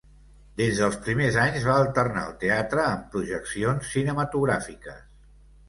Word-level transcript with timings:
Des 0.61 0.79
dels 0.79 0.95
primers 1.07 1.37
anys, 1.41 1.67
va 1.67 1.75
alternar 1.83 2.25
el 2.31 2.33
teatre 2.45 2.87
amb 2.87 3.05
projeccions 3.13 3.95
cinematogràfiques. 3.99 5.09